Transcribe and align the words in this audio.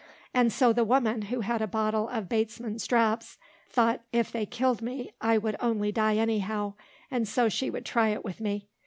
And 0.33 0.51
so 0.51 0.73
the 0.73 0.83
woman, 0.83 1.21
who 1.29 1.41
had 1.41 1.61
a 1.61 1.67
bottle 1.67 2.09
of 2.09 2.27
Batesman's 2.27 2.87
draps, 2.87 3.37
thought 3.69 4.01
if 4.11 4.31
they 4.31 4.47
killed 4.47 4.81
me, 4.81 5.11
I 5.21 5.37
would 5.37 5.55
only 5.59 5.91
die 5.91 6.15
any 6.17 6.39
how, 6.39 6.73
and 7.11 7.27
so 7.27 7.49
she 7.49 7.69
would 7.69 7.85
try 7.85 8.09
it 8.09 8.25
with 8.25 8.39
me. 8.41 8.67